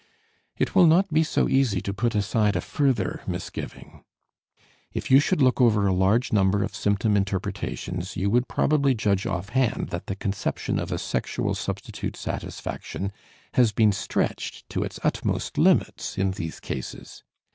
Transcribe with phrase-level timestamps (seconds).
[0.57, 4.03] It will not be so easy to put aside a further misgiving.
[4.91, 9.27] If you should look over a large number of symptom interpretations, you would probably judge
[9.27, 13.11] offhand that the conception of a sexual substitute satisfaction
[13.53, 17.23] has been stretched to its utmost limits in these cases.